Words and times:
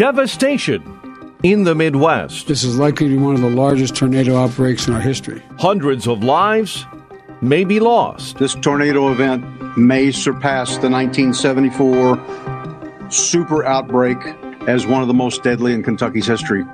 Devastation 0.00 0.82
in 1.42 1.64
the 1.64 1.74
Midwest. 1.74 2.46
This 2.46 2.64
is 2.64 2.78
likely 2.78 3.10
to 3.10 3.18
be 3.18 3.22
one 3.22 3.34
of 3.34 3.42
the 3.42 3.50
largest 3.50 3.94
tornado 3.94 4.34
outbreaks 4.34 4.88
in 4.88 4.94
our 4.94 5.00
history. 5.00 5.42
Hundreds 5.58 6.08
of 6.08 6.24
lives 6.24 6.86
may 7.42 7.64
be 7.64 7.80
lost. 7.80 8.38
This 8.38 8.54
tornado 8.54 9.12
event 9.12 9.44
may 9.76 10.10
surpass 10.10 10.78
the 10.78 10.88
1974 10.88 13.10
super 13.10 13.62
outbreak 13.66 14.16
as 14.66 14.86
one 14.86 15.02
of 15.02 15.08
the 15.08 15.12
most 15.12 15.42
deadly 15.42 15.74
in 15.74 15.82
Kentucky's 15.82 16.26
history. 16.26 16.64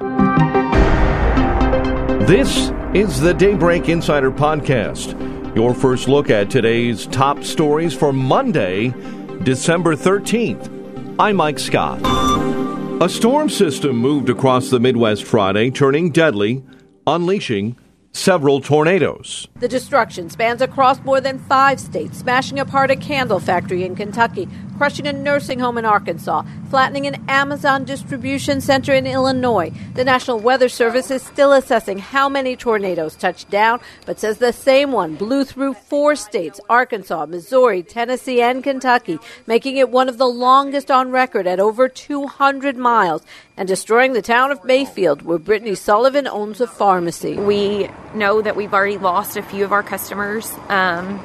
This 2.29 2.71
is 2.95 3.19
the 3.19 3.35
Daybreak 3.37 3.89
Insider 3.89 4.31
Podcast, 4.31 5.57
your 5.57 5.75
first 5.75 6.07
look 6.07 6.31
at 6.31 6.49
today's 6.49 7.09
top 7.09 7.43
stories 7.43 7.93
for 7.93 8.13
Monday, 8.13 8.95
December 9.43 9.97
13th. 9.97 11.17
I'm 11.19 11.35
Mike 11.35 11.59
Scott. 11.59 12.86
A 12.99 13.11
storm 13.11 13.51
system 13.51 13.99
moved 13.99 14.31
across 14.31 14.71
the 14.71 14.81
Midwest 14.81 15.25
Friday, 15.25 15.71
turning 15.71 16.11
deadly, 16.11 16.65
unleashing 17.07 17.77
several 18.13 18.63
tornadoes. 18.63 19.47
The 19.57 19.69
destruction 19.69 20.31
spans 20.31 20.63
across 20.63 20.99
more 21.05 21.21
than 21.21 21.39
five 21.39 21.79
states, 21.79 22.17
smashing 22.17 22.59
apart 22.59 22.91
a 22.91 22.97
candle 22.97 23.39
factory 23.39 23.85
in 23.85 23.97
Kentucky, 23.97 24.49
crushing 24.77 25.07
a 25.07 25.13
nursing 25.13 25.59
home 25.59 25.79
in 25.79 25.85
Arkansas, 25.85 26.43
flattening 26.71 27.07
an 27.07 27.25
Amazon 27.29 27.85
distribution 27.85 28.61
center 28.61 28.93
in 28.93 29.07
Illinois. 29.07 29.73
The 29.95 30.05
National 30.05 30.39
Weather 30.39 30.69
Service 30.69 31.11
is 31.11 31.23
still 31.23 31.53
assessing 31.53 31.99
how 31.99 32.29
many 32.29 32.57
tornadoes 32.57 33.17
touched 33.17 33.51
down, 33.51 33.81
but 34.05 34.19
says 34.19 34.39
the 34.39 34.53
same 34.53 34.93
one 34.93 35.15
blew 35.15 35.45
through 35.45 35.75
four 35.75 36.17
states 36.17 36.61
Arkansas, 36.69 37.27
Missouri, 37.27 37.83
Tennessee, 37.83 38.43
and 38.43 38.63
Kentucky, 38.63 39.19
making 39.47 39.77
it 39.77 39.91
one 39.91 40.09
of 40.09 40.19
the 40.19 40.27
longest 40.27 40.91
on 40.91 41.11
record 41.11 41.47
at 41.47 41.61
over 41.61 41.89
200 41.89 42.77
miles 42.77 43.23
and 43.57 43.67
destroying 43.67 44.13
the 44.13 44.23
town 44.23 44.51
of 44.51 44.65
Mayfield, 44.65 45.23
where 45.23 45.39
Brittany 45.39 45.75
Sullivan 45.75 46.27
owns 46.27 46.61
a 46.61 46.67
pharmacy. 46.67 47.35
We 47.37 47.89
know 48.15 48.43
that 48.43 48.57
we've 48.57 48.75
already 48.75 48.99
lost 48.99 49.37
a 49.37 49.43
few 49.43 49.65
of 49.65 49.73
our 49.73 49.83
customers. 49.83 50.53
Um, 50.69 51.19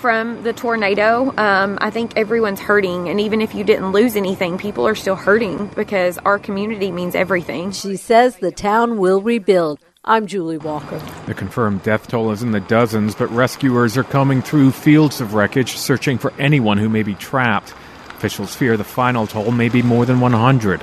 from 0.00 0.42
the 0.42 0.54
tornado, 0.54 1.32
um, 1.36 1.76
I 1.80 1.90
think 1.90 2.16
everyone's 2.16 2.58
hurting. 2.58 3.10
And 3.10 3.20
even 3.20 3.42
if 3.42 3.54
you 3.54 3.64
didn't 3.64 3.92
lose 3.92 4.16
anything, 4.16 4.56
people 4.56 4.88
are 4.88 4.94
still 4.94 5.14
hurting 5.14 5.66
because 5.76 6.16
our 6.18 6.38
community 6.38 6.90
means 6.90 7.14
everything. 7.14 7.72
She 7.72 7.96
says 7.96 8.36
the 8.36 8.50
town 8.50 8.96
will 8.96 9.20
rebuild. 9.20 9.78
I'm 10.02 10.26
Julie 10.26 10.56
Walker. 10.56 10.98
The 11.26 11.34
confirmed 11.34 11.82
death 11.82 12.08
toll 12.08 12.30
is 12.30 12.42
in 12.42 12.52
the 12.52 12.60
dozens, 12.60 13.14
but 13.14 13.30
rescuers 13.30 13.98
are 13.98 14.04
coming 14.04 14.40
through 14.40 14.70
fields 14.70 15.20
of 15.20 15.34
wreckage 15.34 15.76
searching 15.76 16.16
for 16.16 16.32
anyone 16.38 16.78
who 16.78 16.88
may 16.88 17.02
be 17.02 17.14
trapped. 17.14 17.74
Officials 18.08 18.54
fear 18.56 18.78
the 18.78 18.84
final 18.84 19.26
toll 19.26 19.50
may 19.50 19.68
be 19.68 19.82
more 19.82 20.06
than 20.06 20.20
100. 20.20 20.80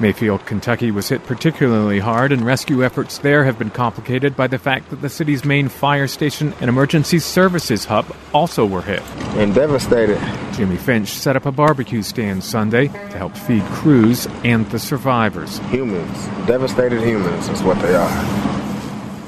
Mayfield, 0.00 0.44
Kentucky 0.44 0.90
was 0.90 1.08
hit 1.08 1.24
particularly 1.24 2.00
hard, 2.00 2.32
and 2.32 2.44
rescue 2.44 2.84
efforts 2.84 3.18
there 3.18 3.44
have 3.44 3.58
been 3.58 3.70
complicated 3.70 4.36
by 4.36 4.48
the 4.48 4.58
fact 4.58 4.90
that 4.90 5.00
the 5.02 5.08
city's 5.08 5.44
main 5.44 5.68
fire 5.68 6.08
station 6.08 6.52
and 6.60 6.68
emergency 6.68 7.20
services 7.20 7.84
hub 7.84 8.14
also 8.32 8.66
were 8.66 8.82
hit. 8.82 9.02
And 9.36 9.54
devastated. 9.54 10.18
Jimmy 10.52 10.76
Finch 10.76 11.08
set 11.08 11.36
up 11.36 11.46
a 11.46 11.52
barbecue 11.52 12.02
stand 12.02 12.42
Sunday 12.42 12.88
to 12.88 13.18
help 13.18 13.36
feed 13.36 13.62
crews 13.66 14.26
and 14.42 14.68
the 14.70 14.78
survivors. 14.78 15.58
Humans. 15.70 16.26
Devastated 16.46 17.00
humans 17.00 17.48
is 17.48 17.62
what 17.62 17.80
they 17.80 17.94
are. 17.94 18.54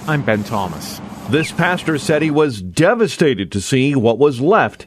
I'm 0.08 0.22
Ben 0.22 0.42
Thomas. 0.42 1.00
This 1.30 1.52
pastor 1.52 1.98
said 1.98 2.22
he 2.22 2.30
was 2.30 2.60
devastated 2.60 3.52
to 3.52 3.60
see 3.60 3.94
what 3.94 4.18
was 4.18 4.40
left 4.40 4.86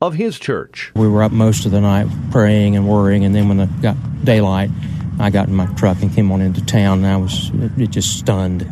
of 0.00 0.14
his 0.14 0.38
church. 0.38 0.92
We 0.94 1.08
were 1.08 1.22
up 1.22 1.32
most 1.32 1.64
of 1.64 1.72
the 1.72 1.80
night 1.80 2.06
praying 2.30 2.76
and 2.76 2.88
worrying, 2.88 3.24
and 3.24 3.34
then 3.34 3.48
when 3.48 3.60
it 3.60 3.80
got 3.80 3.96
daylight, 4.24 4.70
I 5.18 5.30
got 5.30 5.48
in 5.48 5.54
my 5.54 5.66
truck 5.74 6.02
and 6.02 6.12
came 6.12 6.30
on 6.30 6.40
into 6.40 6.64
town, 6.64 6.98
and 6.98 7.06
I 7.06 7.16
was 7.16 7.50
it 7.78 7.90
just 7.90 8.18
stunned. 8.18 8.68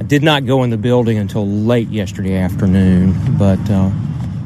I 0.00 0.04
did 0.04 0.22
not 0.22 0.46
go 0.46 0.62
in 0.62 0.70
the 0.70 0.76
building 0.76 1.18
until 1.18 1.46
late 1.46 1.88
yesterday 1.88 2.36
afternoon, 2.36 3.14
but 3.38 3.58
uh, 3.70 3.90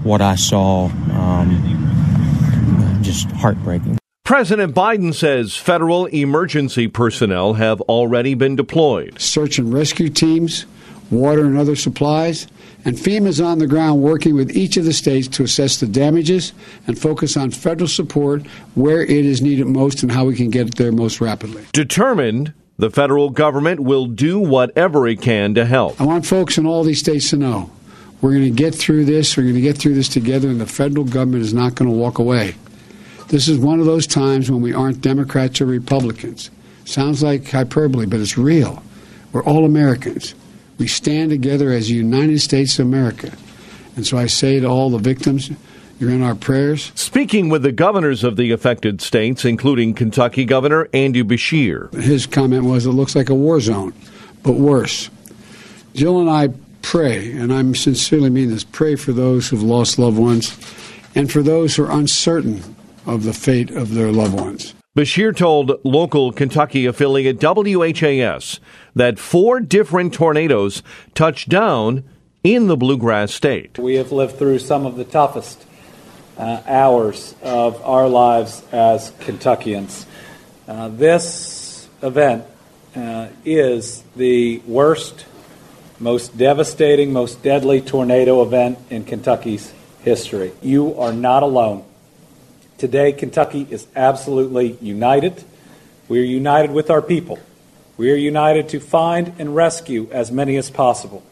what 0.03 0.21
I 0.21 0.35
saw 0.35 0.87
um, 0.87 3.01
just 3.03 3.31
heartbreaking. 3.33 3.99
President 4.25 4.75
Biden 4.75 5.13
says 5.13 5.57
federal 5.57 6.07
emergency 6.07 6.87
personnel 6.87 7.55
have 7.55 7.81
already 7.83 8.35
been 8.35 8.55
deployed. 8.55 9.21
Search 9.21 9.59
and 9.59 9.73
rescue 9.73 10.09
teams, 10.09 10.67
water 11.11 11.45
and 11.45 11.59
other 11.59 11.75
supplies, 11.75 12.47
and 12.85 12.97
FEMA 12.97 13.27
is 13.27 13.41
on 13.41 13.59
the 13.59 13.67
ground 13.67 14.03
working 14.03 14.35
with 14.35 14.57
each 14.57 14.77
of 14.77 14.85
the 14.85 14.93
states 14.93 15.29
to 15.29 15.43
assess 15.43 15.81
the 15.81 15.87
damages 15.87 16.53
and 16.87 16.99
focus 16.99 17.37
on 17.37 17.51
federal 17.51 17.89
support 17.89 18.47
where 18.75 19.03
it 19.03 19.11
is 19.11 19.43
needed 19.43 19.67
most 19.67 20.03
and 20.03 20.11
how 20.11 20.25
we 20.25 20.35
can 20.35 20.51
get 20.51 20.69
it 20.69 20.77
there 20.77 20.93
most 20.93 21.21
rapidly. 21.21 21.65
Determined, 21.73 22.55
the 22.79 22.91
federal 22.91 23.31
government 23.31 23.81
will 23.81 24.07
do 24.07 24.39
whatever 24.39 25.07
it 25.07 25.21
can 25.21 25.55
to 25.55 25.67
help. 25.67 26.01
I 26.01 26.05
want 26.05 26.25
folks 26.25 26.57
in 26.57 26.67
all 26.67 26.83
these 26.83 27.01
states 27.01 27.31
to 27.31 27.37
know 27.37 27.71
we're 28.23 28.33
going 28.33 28.45
to 28.45 28.51
get 28.51 28.75
through 28.75 29.05
this, 29.05 29.37
we're 29.37 29.45
going 29.45 29.55
to 29.55 29.61
get 29.61 29.79
through 29.79 29.95
this 29.95 30.09
together, 30.09 30.49
and 30.49 30.61
the 30.61 30.67
federal 30.67 31.05
government 31.05 31.43
is 31.43 31.55
not 31.55 31.75
going 31.75 31.91
to 31.91 31.97
walk 31.97 32.19
away. 32.19 32.55
This 33.29 33.49
is 33.49 33.59
one 33.59 33.81
of 33.81 33.87
those 33.87 34.07
times 34.07 34.51
when 34.51 34.61
we 34.61 34.75
aren't 34.75 35.01
Democrats 35.01 35.61
or 35.61 35.67
Republicans. 35.67 36.51
Sounds 36.85 37.23
like 37.23 37.49
hyperbole, 37.49 38.07
but 38.07 38.21
it's 38.21 38.37
real. 38.37 38.83
We're 39.33 39.45
all 39.45 39.65
Americans. 39.65 40.35
We 40.81 40.89
stand 40.89 41.29
together 41.29 41.71
as 41.73 41.89
the 41.89 41.95
United 41.95 42.41
States 42.41 42.79
of 42.79 42.87
America. 42.87 43.33
And 43.97 44.07
so 44.07 44.17
I 44.17 44.27
say 44.27 44.61
to 44.61 44.67
all 44.67 44.89
the 44.89 44.97
victims, 44.97 45.51
you're 45.99 46.09
in 46.09 46.23
our 46.23 46.35
prayers. 46.35 46.91
Speaking 46.95 47.51
with 47.51 47.63
the 47.63 47.71
governors 47.71 48.25
of 48.25 48.37
the 48.37 48.51
affected 48.51 49.03
states, 49.03 49.45
including 49.45 49.93
Kentucky 49.93 50.47
Governor 50.47 50.89
Andy 50.95 51.23
Beshear. 51.23 51.93
His 51.93 52.25
comment 52.25 52.65
was, 52.65 52.87
it 52.87 52.93
looks 52.93 53.15
like 53.15 53.29
a 53.29 53.35
war 53.35 53.61
zone, 53.61 53.93
but 54.43 54.55
worse. 54.55 55.11
Jill 55.93 56.19
and 56.19 56.31
I 56.31 56.49
pray, 56.81 57.31
and 57.33 57.53
I'm 57.53 57.75
sincerely 57.75 58.31
mean 58.31 58.49
this, 58.49 58.65
pray 58.65 58.97
for 58.97 59.13
those 59.13 59.51
who've 59.51 59.63
lost 59.63 59.99
loved 59.99 60.17
ones 60.17 60.57
and 61.15 61.31
for 61.31 61.43
those 61.43 61.77
who 61.77 61.85
are 61.85 61.91
uncertain 61.91 62.63
of 63.05 63.25
the 63.25 63.35
fate 63.35 63.71
of 63.71 63.93
their 63.93 64.11
loved 64.11 64.33
ones. 64.33 64.75
Beshear 64.97 65.35
told 65.37 65.79
local 65.85 66.33
Kentucky 66.33 66.85
affiliate 66.85 67.41
WHAS 67.41 68.59
that 68.97 69.21
four 69.21 69.61
different 69.61 70.13
tornadoes 70.13 70.83
touched 71.15 71.49
down 71.49 72.03
in 72.43 72.67
the 72.67 72.77
bluegrass 72.77 73.33
state. 73.33 73.79
We 73.79 73.95
have 73.95 74.11
lived 74.11 74.37
through 74.37 74.59
some 74.59 74.87
of 74.87 74.97
the 74.97 75.05
toughest 75.05 75.65
uh, 76.37 76.63
hours 76.67 77.37
of 77.41 77.81
our 77.85 78.09
lives 78.09 78.65
as 78.73 79.13
Kentuckians. 79.21 80.07
Uh, 80.67 80.89
this 80.89 81.89
event 82.03 82.45
uh, 82.97 83.29
is 83.45 84.03
the 84.17 84.59
worst, 84.67 85.25
most 86.01 86.37
devastating, 86.37 87.13
most 87.13 87.45
deadly 87.45 87.81
tornado 87.81 88.43
event 88.43 88.77
in 88.91 89.05
Kentucky's 89.05 89.73
history. 90.03 90.51
You 90.61 90.99
are 90.99 91.13
not 91.13 91.45
alone. 91.45 91.85
Today, 92.81 93.13
Kentucky 93.13 93.67
is 93.69 93.87
absolutely 93.95 94.79
united. 94.81 95.45
We 96.09 96.19
are 96.19 96.25
united 96.25 96.71
with 96.71 96.89
our 96.89 97.03
people. 97.03 97.39
We 97.99 98.11
are 98.11 98.17
united 98.17 98.71
to 98.71 98.81
find 98.81 99.35
and 99.39 99.55
rescue 99.55 100.09
as 100.13 100.33
many 100.33 100.57
as 100.57 100.71
possible. 100.71 101.23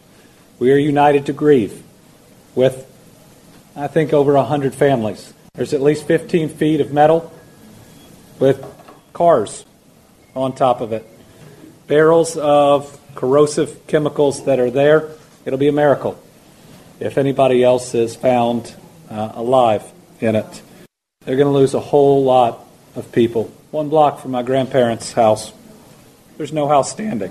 We 0.59 0.71
are 0.73 0.77
united 0.77 1.25
to 1.25 1.33
grieve 1.33 1.83
with, 2.55 2.87
I 3.75 3.87
think, 3.87 4.13
over 4.13 4.35
100 4.35 4.75
families. 4.75 5.33
There's 5.55 5.73
at 5.73 5.81
least 5.81 6.07
15 6.07 6.51
feet 6.51 6.83
of 6.83 6.93
metal 6.93 7.33
with 8.39 8.63
cars 9.15 9.65
on 10.37 10.55
top 10.55 10.83
of 10.83 10.93
it, 10.93 11.07
barrels 11.87 12.37
of 12.37 13.01
corrosive 13.15 13.87
chemicals 13.87 14.45
that 14.45 14.61
are 14.61 14.71
there. 14.71 15.09
It'll 15.47 15.59
be 15.59 15.69
a 15.69 15.73
miracle 15.73 16.23
if 17.01 17.17
anybody 17.17 17.65
else 17.65 17.95
is 17.95 18.17
found 18.17 18.75
uh, 19.09 19.33
alive 19.35 19.83
in 20.21 20.37
it. 20.37 20.63
They're 21.29 21.37
going 21.37 21.53
to 21.53 21.59
lose 21.59 21.75
a 21.75 21.81
whole 21.81 22.25
lot 22.25 22.65
of 22.97 23.13
people. 23.13 23.53
One 23.71 23.91
block 23.91 24.21
from 24.21 24.31
my 24.31 24.43
grandparents' 24.43 25.13
house, 25.13 25.53
there's 26.39 26.55
no 26.55 26.67
house 26.69 26.91
standing. 26.91 27.31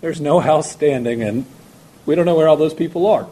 There's 0.00 0.22
no 0.22 0.40
house 0.40 0.70
standing, 0.72 1.22
and 1.22 1.44
we 2.06 2.14
don't 2.14 2.24
know 2.24 2.34
where 2.34 2.48
all 2.48 2.56
those 2.56 2.72
people 2.72 3.06
are. 3.06 3.24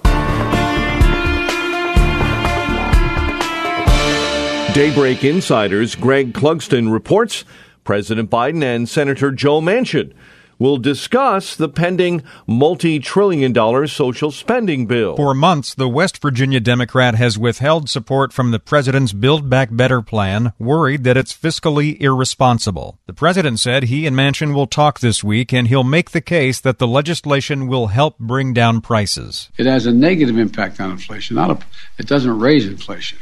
Daybreak 4.75 5.25
Insiders 5.25 5.95
Greg 5.95 6.35
Clugston 6.35 6.93
reports 6.93 7.47
President 7.83 8.29
Biden 8.29 8.63
and 8.63 8.87
Senator 8.87 9.33
Joe 9.33 9.63
Manchin 9.63 10.13
will 10.59 10.77
discuss 10.77 11.57
the 11.57 11.69
pending 11.69 12.23
multi 12.47 12.99
trillion 12.99 13.53
dollar 13.53 13.87
social 13.87 14.31
spending 14.31 14.87
bill. 14.87 15.17
For 15.17 15.35
months, 15.35 15.75
the 15.75 15.89
West 15.89 16.21
Virginia 16.21 16.61
Democrat 16.61 17.15
has 17.15 17.39
withheld 17.39 17.89
support 17.89 18.33
from 18.33 18.51
the 18.51 18.59
president's 18.59 19.13
Build 19.13 19.51
Back 19.51 19.69
Better 19.73 20.03
plan, 20.03 20.53
worried 20.59 21.05
that 21.05 21.17
it's 21.17 21.35
fiscally 21.35 22.01
irresponsible. 22.01 22.99
The 23.07 23.13
president 23.13 23.61
said 23.61 23.85
he 23.85 24.07
and 24.07 24.17
Manchin 24.17 24.55
will 24.55 24.67
talk 24.67 25.01
this 25.01 25.23
week 25.23 25.53
and 25.53 25.69
he'll 25.69 25.85
make 25.85 26.11
the 26.11 26.21
case 26.21 26.61
that 26.61 26.79
the 26.79 26.87
legislation 26.87 27.67
will 27.67 27.89
help 27.89 28.19
bring 28.19 28.53
down 28.53 28.81
prices. 28.81 29.51
It 29.57 29.67
has 29.67 29.87
a 29.87 29.93
negative 29.93 30.39
impact 30.39 30.81
on 30.81 30.91
inflation. 30.91 31.37
Not 31.37 31.51
a, 31.51 31.59
it 31.99 32.07
doesn't 32.07 32.39
raise 32.39 32.67
inflation. 32.67 33.19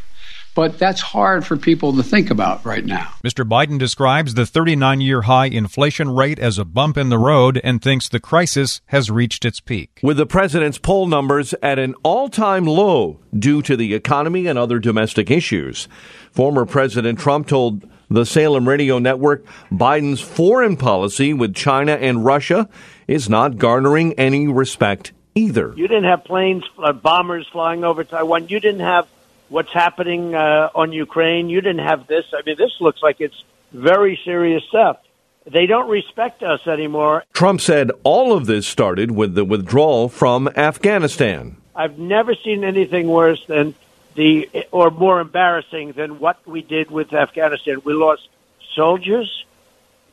But 0.54 0.78
that's 0.78 1.00
hard 1.00 1.44
for 1.44 1.56
people 1.56 1.94
to 1.94 2.02
think 2.02 2.30
about 2.30 2.64
right 2.64 2.84
now. 2.84 3.12
Mr. 3.24 3.46
Biden 3.46 3.78
describes 3.78 4.34
the 4.34 4.46
39 4.46 5.00
year 5.00 5.22
high 5.22 5.46
inflation 5.46 6.10
rate 6.10 6.38
as 6.38 6.58
a 6.58 6.64
bump 6.64 6.96
in 6.96 7.08
the 7.08 7.18
road 7.18 7.60
and 7.64 7.82
thinks 7.82 8.08
the 8.08 8.20
crisis 8.20 8.80
has 8.86 9.10
reached 9.10 9.44
its 9.44 9.60
peak. 9.60 10.00
With 10.02 10.16
the 10.16 10.26
president's 10.26 10.78
poll 10.78 11.06
numbers 11.06 11.54
at 11.62 11.78
an 11.78 11.94
all 12.02 12.28
time 12.28 12.66
low 12.66 13.18
due 13.36 13.62
to 13.62 13.76
the 13.76 13.94
economy 13.94 14.46
and 14.46 14.58
other 14.58 14.78
domestic 14.78 15.30
issues, 15.30 15.88
former 16.30 16.64
President 16.64 17.18
Trump 17.18 17.48
told 17.48 17.88
the 18.08 18.24
Salem 18.24 18.68
Radio 18.68 18.98
Network 18.98 19.44
Biden's 19.72 20.20
foreign 20.20 20.76
policy 20.76 21.34
with 21.34 21.54
China 21.54 21.92
and 21.92 22.24
Russia 22.24 22.68
is 23.08 23.28
not 23.28 23.58
garnering 23.58 24.12
any 24.14 24.46
respect 24.46 25.12
either. 25.34 25.74
You 25.76 25.88
didn't 25.88 26.04
have 26.04 26.24
planes, 26.24 26.62
uh, 26.78 26.92
bombers 26.92 27.46
flying 27.50 27.82
over 27.82 28.04
Taiwan. 28.04 28.48
You 28.48 28.60
didn't 28.60 28.80
have 28.80 29.08
what's 29.48 29.72
happening 29.72 30.34
uh, 30.34 30.70
on 30.74 30.92
Ukraine. 30.92 31.48
You 31.48 31.60
didn't 31.60 31.86
have 31.86 32.06
this. 32.06 32.24
I 32.32 32.42
mean, 32.44 32.56
this 32.58 32.72
looks 32.80 33.02
like 33.02 33.20
it's 33.20 33.42
very 33.72 34.18
serious 34.24 34.62
stuff. 34.68 34.98
They 35.46 35.66
don't 35.66 35.90
respect 35.90 36.42
us 36.42 36.66
anymore. 36.66 37.24
Trump 37.32 37.60
said 37.60 37.90
all 38.02 38.32
of 38.32 38.46
this 38.46 38.66
started 38.66 39.10
with 39.10 39.34
the 39.34 39.44
withdrawal 39.44 40.08
from 40.08 40.48
Afghanistan. 40.48 41.58
I've 41.76 41.98
never 41.98 42.34
seen 42.34 42.64
anything 42.64 43.08
worse 43.08 43.44
than 43.46 43.74
the, 44.14 44.48
or 44.70 44.90
more 44.90 45.20
embarrassing 45.20 45.92
than 45.92 46.18
what 46.18 46.46
we 46.46 46.62
did 46.62 46.90
with 46.90 47.12
Afghanistan. 47.12 47.82
We 47.84 47.92
lost 47.92 48.26
soldiers. 48.74 49.44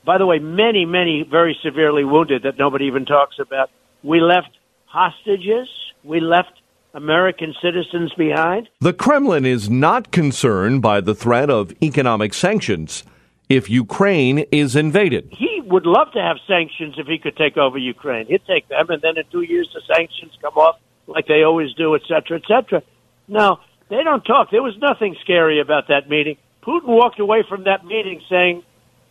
By 0.04 0.18
the 0.18 0.26
way, 0.26 0.40
many, 0.40 0.86
many 0.86 1.24
very 1.24 1.58
severely 1.62 2.04
wounded 2.04 2.44
that 2.44 2.58
nobody 2.58 2.86
even 2.86 3.06
talks 3.06 3.40
about. 3.40 3.70
We 4.04 4.20
left 4.20 4.50
hostages. 4.86 5.70
We 6.04 6.20
left 6.20 6.61
American 6.94 7.54
citizens 7.62 8.12
behind. 8.18 8.70
The 8.80 8.94
Kremlin 8.94 9.46
is 9.46 9.70
not 9.70 10.12
concerned 10.12 10.82
by 10.82 11.02
the 11.02 11.16
threat 11.16 11.50
of 11.50 11.74
economic 11.82 12.34
sanctions 12.34 13.04
if 13.48 13.70
Ukraine 13.70 14.40
is 14.52 14.76
invaded. 14.76 15.30
He 15.32 15.62
would 15.66 15.86
love 15.86 16.12
to 16.14 16.22
have 16.22 16.38
sanctions 16.48 16.96
if 16.98 17.08
he 17.08 17.18
could 17.18 17.38
take 17.38 17.58
over 17.58 17.78
Ukraine. 17.78 18.28
He'd 18.28 18.46
take 18.46 18.68
them, 18.68 18.90
and 18.90 19.02
then 19.02 19.18
in 19.18 19.24
two 19.32 19.42
years 19.42 19.70
the 19.74 19.82
sanctions 19.94 20.34
come 20.42 20.54
off 20.56 20.80
like 21.08 21.28
they 21.28 21.44
always 21.44 21.74
do, 21.74 21.96
et 21.96 22.02
cetera, 22.08 22.38
et 22.38 22.44
cetera. 22.48 22.82
Now, 23.28 23.62
they 23.90 24.04
don't 24.04 24.24
talk. 24.24 24.52
There 24.52 24.64
was 24.64 24.78
nothing 24.78 25.16
scary 25.22 25.60
about 25.60 25.88
that 25.88 26.10
meeting. 26.10 26.38
Putin 26.64 26.88
walked 26.88 27.20
away 27.20 27.44
from 27.48 27.64
that 27.66 27.86
meeting 27.86 28.22
saying, 28.30 28.64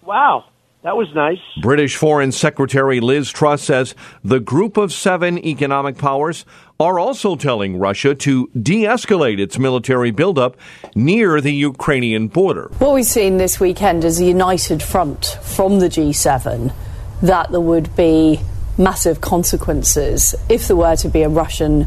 wow, 0.03 0.45
that 0.83 0.97
was 0.97 1.09
nice. 1.15 1.39
British 1.61 1.97
Foreign 1.97 2.33
Secretary 2.33 3.01
Liz 3.01 3.31
Truss 3.31 3.63
says 3.63 3.95
the 4.25 4.41
group 4.41 4.79
of 4.79 4.93
seven 4.93 5.39
economic 5.45 5.99
powers 5.99 6.47
are 6.81 6.99
also 6.99 7.37
telling 7.37 7.79
Russia 7.79 8.15
to 8.15 8.49
de 8.61 8.85
escalate 8.85 9.39
its 9.39 9.59
military 9.59 10.11
buildup 10.11 10.57
near 10.95 11.39
the 11.43 11.53
Ukrainian 11.53 12.27
border. 12.27 12.71
What 12.79 12.95
we've 12.95 13.05
seen 13.05 13.37
this 13.37 13.61
weekend 13.61 14.03
is 14.03 14.19
a 14.19 14.25
united 14.25 14.83
front 14.83 15.39
from 15.43 15.81
the 15.81 15.89
G7 15.89 16.73
that 17.21 17.51
there 17.51 17.61
would 17.61 17.95
be 17.95 18.41
massive 18.79 19.21
consequences 19.21 20.35
if 20.49 20.67
there 20.69 20.77
were 20.77 20.97
to 20.97 21.09
be 21.11 21.21
a 21.21 21.29
Russian 21.29 21.87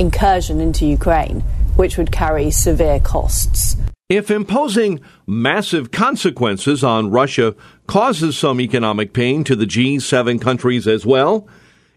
incursion 0.00 0.60
into 0.60 0.84
Ukraine, 0.84 1.40
which 1.76 1.96
would 1.96 2.10
carry 2.10 2.50
severe 2.50 2.98
costs. 2.98 3.76
If 4.08 4.32
imposing 4.32 5.00
massive 5.28 5.92
consequences 5.92 6.82
on 6.82 7.12
Russia 7.12 7.54
causes 7.86 8.36
some 8.36 8.60
economic 8.60 9.12
pain 9.12 9.44
to 9.44 9.54
the 9.54 9.66
G7 9.66 10.40
countries 10.40 10.88
as 10.88 11.06
well, 11.06 11.46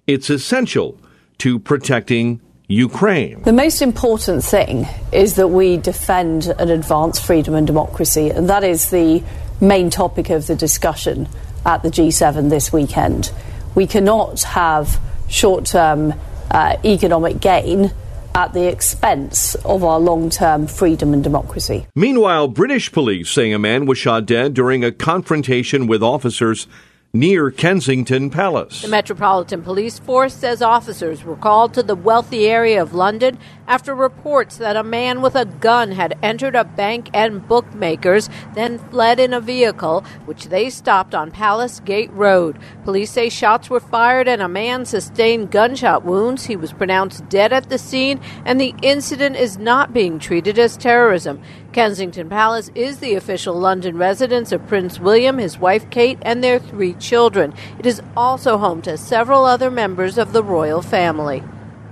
it's 0.05 0.29
essential 0.29 0.99
to 1.41 1.57
protecting 1.57 2.39
Ukraine. 2.67 3.41
The 3.41 3.51
most 3.51 3.81
important 3.81 4.43
thing 4.43 4.87
is 5.11 5.35
that 5.37 5.47
we 5.47 5.77
defend 5.77 6.45
and 6.59 6.69
advance 6.69 7.19
freedom 7.19 7.55
and 7.55 7.65
democracy, 7.65 8.29
and 8.29 8.47
that 8.47 8.63
is 8.63 8.91
the 8.91 9.23
main 9.59 9.89
topic 9.89 10.29
of 10.29 10.45
the 10.45 10.55
discussion 10.55 11.27
at 11.65 11.81
the 11.81 11.89
G7 11.89 12.51
this 12.51 12.71
weekend. 12.71 13.31
We 13.73 13.87
cannot 13.87 14.43
have 14.43 14.99
short 15.29 15.65
term 15.65 16.13
uh, 16.51 16.77
economic 16.85 17.39
gain 17.39 17.91
at 18.35 18.53
the 18.53 18.67
expense 18.67 19.55
of 19.55 19.83
our 19.83 19.99
long 19.99 20.29
term 20.29 20.67
freedom 20.67 21.11
and 21.11 21.23
democracy. 21.23 21.87
Meanwhile, 21.95 22.49
British 22.49 22.91
police 22.91 23.31
say 23.31 23.51
a 23.51 23.57
man 23.57 23.87
was 23.87 23.97
shot 23.97 24.27
dead 24.27 24.53
during 24.53 24.83
a 24.83 24.91
confrontation 24.91 25.87
with 25.87 26.03
officers 26.03 26.67
near 27.13 27.51
Kensington 27.51 28.29
Palace. 28.29 28.83
The 28.83 28.87
Metropolitan 28.87 29.63
Police 29.63 29.99
Force 29.99 30.33
says 30.33 30.61
officers 30.61 31.25
were 31.25 31.35
called 31.35 31.73
to 31.73 31.83
the 31.83 31.95
wealthy 31.95 32.47
area 32.47 32.81
of 32.81 32.93
London 32.93 33.37
after 33.67 33.93
reports 33.93 34.57
that 34.57 34.77
a 34.77 34.83
man 34.83 35.21
with 35.21 35.35
a 35.35 35.43
gun 35.43 35.91
had 35.91 36.17
entered 36.23 36.55
a 36.55 36.63
bank 36.63 37.09
and 37.13 37.45
bookmakers, 37.45 38.29
then 38.53 38.77
fled 38.77 39.19
in 39.19 39.33
a 39.33 39.41
vehicle, 39.41 40.05
which 40.23 40.45
they 40.45 40.69
stopped 40.69 41.13
on 41.13 41.31
Palace 41.31 41.81
Gate 41.81 42.11
Road. 42.13 42.57
Police 42.85 43.11
say 43.11 43.27
shots 43.27 43.69
were 43.69 43.81
fired 43.81 44.29
and 44.29 44.41
a 44.41 44.47
man 44.47 44.85
sustained 44.85 45.51
gunshot 45.51 46.05
wounds. 46.05 46.45
He 46.45 46.55
was 46.55 46.71
pronounced 46.71 47.27
dead 47.27 47.51
at 47.51 47.69
the 47.69 47.77
scene, 47.77 48.21
and 48.45 48.59
the 48.59 48.73
incident 48.81 49.35
is 49.35 49.57
not 49.57 49.93
being 49.93 50.17
treated 50.17 50.57
as 50.57 50.77
terrorism. 50.77 51.41
Kensington 51.73 52.27
Palace 52.27 52.69
is 52.75 52.99
the 52.99 53.15
official 53.15 53.55
London 53.55 53.97
residence 53.97 54.51
of 54.51 54.67
Prince 54.67 54.99
William, 54.99 55.37
his 55.37 55.57
wife 55.57 55.89
Kate, 55.89 56.17
and 56.21 56.43
their 56.43 56.59
three 56.59 56.93
children. 56.95 57.53
It 57.79 57.85
is 57.85 58.01
also 58.17 58.57
home 58.57 58.81
to 58.81 58.97
several 58.97 59.45
other 59.45 59.71
members 59.71 60.17
of 60.17 60.33
the 60.33 60.43
royal 60.43 60.81
family. 60.81 61.41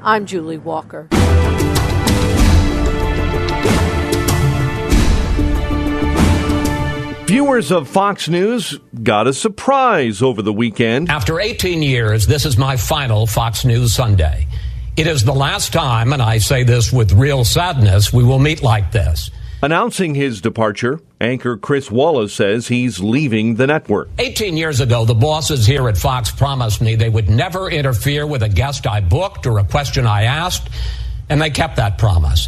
I'm 0.02 0.26
Julie 0.26 0.58
Walker. 0.58 1.08
Viewers 7.26 7.72
of 7.72 7.88
Fox 7.88 8.28
News 8.28 8.78
got 9.02 9.28
a 9.28 9.33
surprise 9.33 10.21
over 10.21 10.42
the 10.42 10.52
weekend. 10.52 11.09
After 11.09 11.40
18 11.40 11.81
years, 11.83 12.28
this 12.28 12.45
is 12.45 12.57
my 12.57 12.76
final 12.76 13.28
Fox 13.28 13.64
News 13.64 13.94
Sunday. 13.94 14.48
It 14.98 15.07
is 15.07 15.24
the 15.24 15.33
last 15.33 15.71
time, 15.71 16.12
and 16.12 16.21
I 16.21 16.40
say 16.40 16.64
this 16.64 16.92
with 16.92 17.14
real 17.14 17.45
sadness, 17.45 18.12
we 18.12 18.26
will 18.26 18.40
meet 18.40 18.62
like 18.62 18.92
this. 18.92 19.31
Announcing 19.61 20.16
his 20.16 20.39
departure, 20.39 21.01
anchor 21.19 21.57
Chris 21.57 21.92
Wallace 21.92 22.33
says 22.33 22.69
he's 22.69 23.01
leaving 23.01 23.56
the 23.56 23.68
network. 23.68 24.07
18 24.18 24.56
years 24.56 24.80
ago, 24.80 25.04
the 25.04 25.13
bosses 25.13 25.66
here 25.66 25.89
at 25.89 25.97
Fox 25.97 26.31
promised 26.31 26.81
me 26.81 26.95
they 26.95 27.09
would 27.09 27.30
never 27.30 27.69
interfere 27.69 28.25
with 28.25 28.42
a 28.42 28.47
guest 28.47 28.87
I 28.87 29.01
booked 29.01 29.45
or 29.45 29.59
a 29.59 29.66
question 29.66 30.07
I 30.07 30.23
asked, 30.23 30.69
and 31.28 31.42
they 31.42 31.49
kept 31.49 31.75
that 31.75 31.97
promise. 31.97 32.47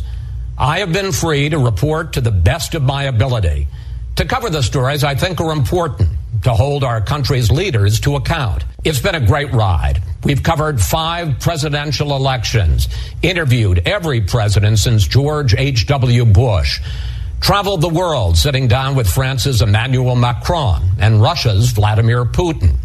I 0.58 0.80
have 0.80 0.94
been 0.94 1.12
free 1.12 1.50
to 1.50 1.58
report 1.58 2.13
to 2.13 2.22
the 2.22 2.32
best 2.32 2.75
of 2.75 2.84
my 2.84 3.03
ability 3.03 3.68
to 4.15 4.24
cover 4.24 4.50
the 4.50 4.63
stories 4.63 5.03
I 5.03 5.15
think 5.15 5.41
are 5.41 5.51
important 5.51 6.08
to 6.44 6.54
hold 6.54 6.84
our 6.84 7.02
country's 7.02 7.52
leaders 7.52 8.00
to 8.02 8.16
account. 8.16 8.66
It's 8.84 9.00
been 9.00 9.16
a 9.16 9.26
great 9.26 9.52
ride. 9.54 10.02
We've 10.24 10.44
covered 10.44 10.82
five 10.82 11.40
presidential 11.40 12.16
elections, 12.16 12.88
interviewed 13.22 13.82
every 13.86 14.22
president 14.22 14.80
since 14.80 15.08
George 15.08 15.56
H.W. 15.56 16.26
Bush, 16.26 16.80
traveled 17.40 17.82
the 17.82 17.90
world 17.90 18.38
sitting 18.38 18.68
down 18.68 18.96
with 18.96 19.10
France's 19.10 19.62
Emmanuel 19.62 20.16
Macron 20.16 20.84
and 21.00 21.22
Russia's 21.22 21.72
Vladimir 21.72 22.26
Putin. 22.26 22.76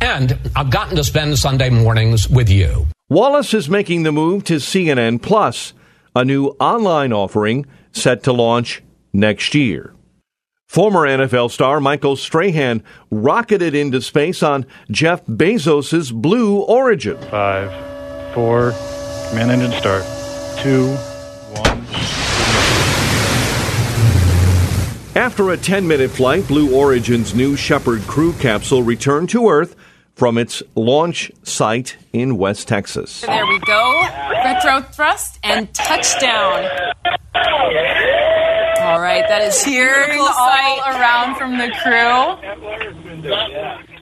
And 0.00 0.38
I've 0.54 0.70
gotten 0.70 0.96
to 0.96 1.04
spend 1.04 1.38
Sunday 1.38 1.70
mornings 1.70 2.28
with 2.28 2.48
you. 2.48 2.86
Wallace 3.08 3.54
is 3.54 3.68
making 3.68 4.02
the 4.02 4.12
move 4.12 4.44
to 4.44 4.56
CNN 4.56 5.22
Plus, 5.22 5.72
a 6.14 6.24
new 6.24 6.48
online 6.60 7.12
offering 7.12 7.66
set 7.92 8.22
to 8.24 8.32
launch 8.32 8.82
next 9.12 9.54
year. 9.54 9.95
Former 10.66 11.06
NFL 11.06 11.50
star 11.52 11.80
Michael 11.80 12.16
Strahan 12.16 12.82
rocketed 13.10 13.74
into 13.74 14.02
space 14.02 14.42
on 14.42 14.66
Jeff 14.90 15.24
Bezos' 15.24 16.12
Blue 16.12 16.60
Origin. 16.60 17.16
Five, 17.30 18.34
four, 18.34 18.72
command 19.30 19.52
engine 19.52 19.72
start. 19.72 20.04
Two, 20.58 20.88
one. 21.54 21.86
After 25.16 25.50
a 25.50 25.56
10 25.56 25.86
minute 25.88 26.10
flight, 26.10 26.46
Blue 26.46 26.76
Origin's 26.76 27.34
new 27.34 27.56
Shepard 27.56 28.02
crew 28.02 28.34
capsule 28.34 28.82
returned 28.82 29.30
to 29.30 29.48
Earth 29.48 29.76
from 30.14 30.36
its 30.36 30.62
launch 30.74 31.30
site 31.42 31.96
in 32.12 32.36
West 32.36 32.68
Texas. 32.68 33.22
There 33.22 33.46
we 33.46 33.58
go. 33.60 34.02
Retro 34.44 34.82
thrust 34.82 35.38
and 35.42 35.72
touchdown. 35.72 36.68
All 39.16 39.22
right, 39.22 39.28
that 39.30 39.48
is 39.48 39.64
cheering 39.64 40.20
all 40.20 40.30
sight. 40.34 40.78
around 40.88 41.36
from 41.36 41.56
the 41.56 41.70
crew. 41.82 43.32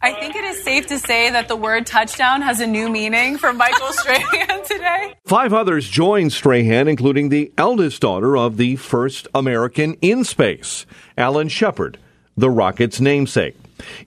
I 0.02 0.12
think 0.12 0.34
it 0.34 0.42
is 0.44 0.64
safe 0.64 0.88
to 0.88 0.98
say 0.98 1.30
that 1.30 1.46
the 1.46 1.54
word 1.54 1.86
touchdown 1.86 2.42
has 2.42 2.58
a 2.58 2.66
new 2.66 2.88
meaning 2.88 3.38
for 3.38 3.52
Michael 3.52 3.86
Strahan 3.92 4.64
today. 4.64 5.14
Five 5.24 5.52
others 5.52 5.88
joined 5.88 6.32
Strahan, 6.32 6.88
including 6.88 7.28
the 7.28 7.52
eldest 7.56 8.02
daughter 8.02 8.36
of 8.36 8.56
the 8.56 8.74
first 8.74 9.28
American 9.32 9.94
in 10.02 10.24
space, 10.24 10.84
Alan 11.16 11.48
Shepard, 11.48 11.96
the 12.36 12.50
rocket's 12.50 13.00
namesake. 13.00 13.54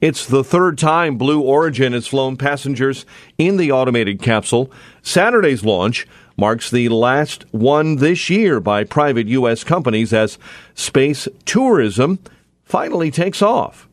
It's 0.02 0.26
the 0.26 0.44
third 0.44 0.78
time 0.78 1.18
Blue 1.18 1.40
Origin 1.40 1.94
has 1.94 2.08
flown 2.08 2.36
passengers 2.36 3.06
in 3.38 3.56
the 3.56 3.72
automated 3.72 4.22
capsule. 4.22 4.70
Saturday's 5.04 5.64
launch 5.64 6.06
marks 6.38 6.70
the 6.70 6.89
last 6.89 7.46
one 7.51 7.98
this 7.98 8.29
year 8.29 8.60
by 8.60 8.84
private 8.84 9.27
U.S. 9.27 9.63
companies 9.63 10.13
as 10.13 10.38
space 10.75 11.27
tourism 11.46 12.20
finally 12.63 13.12
takes 13.12 13.41
off. 13.41 13.88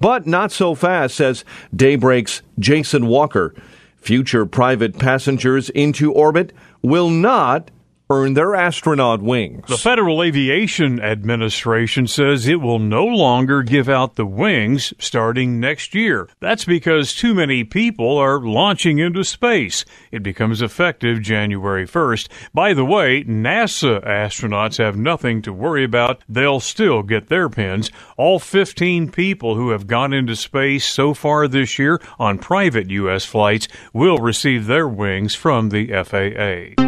But 0.00 0.26
not 0.26 0.50
so 0.52 0.74
fast, 0.74 1.16
says 1.16 1.44
Daybreak's 1.74 2.42
Jason 2.58 3.06
Walker. 3.06 3.54
Future 3.96 4.46
private 4.46 4.98
passengers 4.98 5.70
into 5.70 6.12
orbit 6.12 6.52
will 6.82 7.10
not 7.10 7.70
earn 8.10 8.34
their 8.34 8.54
astronaut 8.54 9.20
wings. 9.20 9.66
The 9.68 9.76
Federal 9.76 10.22
Aviation 10.22 11.00
Administration 11.00 12.06
says 12.06 12.48
it 12.48 12.60
will 12.60 12.78
no 12.78 13.04
longer 13.04 13.62
give 13.62 13.88
out 13.88 14.14
the 14.14 14.26
wings 14.26 14.94
starting 14.98 15.60
next 15.60 15.94
year. 15.94 16.28
That's 16.40 16.64
because 16.64 17.14
too 17.14 17.34
many 17.34 17.64
people 17.64 18.16
are 18.16 18.40
launching 18.40 18.98
into 18.98 19.24
space. 19.24 19.84
It 20.10 20.22
becomes 20.22 20.62
effective 20.62 21.20
January 21.20 21.86
1st. 21.86 22.28
By 22.54 22.72
the 22.72 22.84
way, 22.84 23.24
NASA 23.24 24.02
astronauts 24.04 24.78
have 24.78 24.96
nothing 24.96 25.42
to 25.42 25.52
worry 25.52 25.84
about. 25.84 26.22
They'll 26.28 26.60
still 26.60 27.02
get 27.02 27.28
their 27.28 27.48
pins. 27.48 27.90
All 28.16 28.38
15 28.38 29.10
people 29.10 29.54
who 29.54 29.70
have 29.70 29.86
gone 29.86 30.14
into 30.14 30.34
space 30.34 30.86
so 30.86 31.12
far 31.12 31.46
this 31.46 31.78
year 31.78 32.00
on 32.18 32.38
private 32.38 32.88
U.S. 32.90 33.24
flights 33.26 33.68
will 33.92 34.18
receive 34.18 34.66
their 34.66 34.88
wings 34.88 35.34
from 35.34 35.68
the 35.68 35.88
FAA. 36.02 36.87